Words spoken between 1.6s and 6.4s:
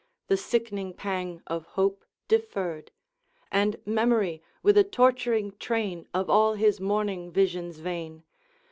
hope deferred, And memory with a torturing train Of